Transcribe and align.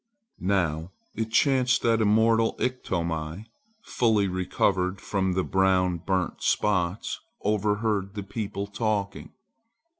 Now 0.49 0.93
it 1.13 1.29
chanced 1.31 1.83
that 1.83 2.01
immortal 2.01 2.55
Iktomi, 2.57 3.45
fully 3.83 4.27
recovered 4.27 4.99
from 4.99 5.33
the 5.33 5.43
brown 5.43 5.99
burnt 5.99 6.41
spots, 6.41 7.19
overheard 7.43 8.15
the 8.15 8.23
people 8.23 8.65
talking. 8.65 9.31